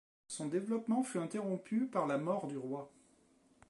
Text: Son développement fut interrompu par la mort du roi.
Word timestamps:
Son 0.27 0.47
développement 0.47 1.03
fut 1.03 1.19
interrompu 1.19 1.85
par 1.85 2.07
la 2.07 2.17
mort 2.17 2.47
du 2.47 2.57
roi. 2.57 2.91